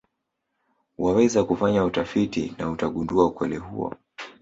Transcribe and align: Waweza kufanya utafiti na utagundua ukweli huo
Waweza 0.97 1.43
kufanya 1.43 1.85
utafiti 1.85 2.55
na 2.57 2.69
utagundua 2.71 3.25
ukweli 3.25 3.57
huo 3.57 3.93